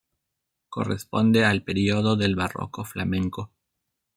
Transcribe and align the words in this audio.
Corresponde 0.69 1.45
al 1.45 1.61
período 1.63 2.15
del 2.15 2.35
Barroco 2.35 2.83
flamenco. 2.83 3.51